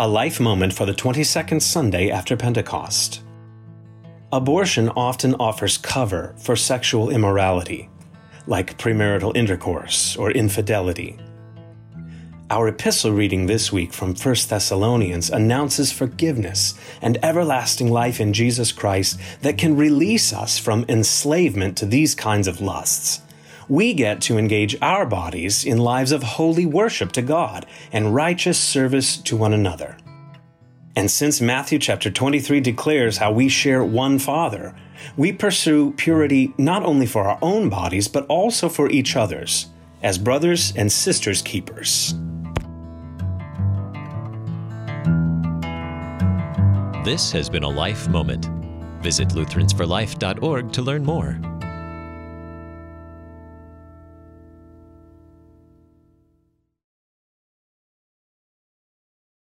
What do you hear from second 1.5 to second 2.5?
Sunday after